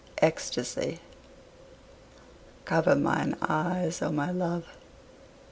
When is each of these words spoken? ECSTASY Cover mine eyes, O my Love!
ECSTASY 0.19 0.99
Cover 2.65 2.95
mine 2.95 3.35
eyes, 3.39 4.01
O 4.01 4.11
my 4.11 4.31
Love! 4.31 4.65